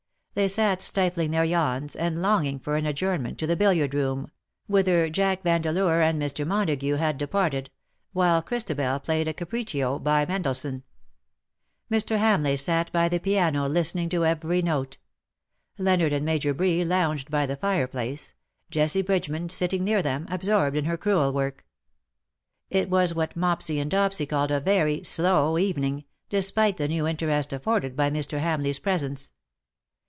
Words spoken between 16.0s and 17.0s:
and Major Bree